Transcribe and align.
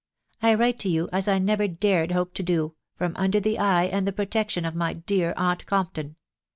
I 0.41 0.55
write 0.55 0.79
to 0.79 0.89
you, 0.89 1.09
as 1.13 1.27
I 1.27 1.37
never 1.37 1.67
dared 1.67 2.11
hope 2.11 2.33
to 2.33 2.41
do, 2.41 2.73
from 2.95 3.13
under 3.17 3.39
the 3.39 3.59
eye 3.59 3.83
and 3.83 4.07
the 4.07 4.11
protection 4.11 4.65
of 4.65 4.73
my 4.73 4.93
dear 4.93 5.31
aunt 5.37 5.63
Compton. 5.67 6.15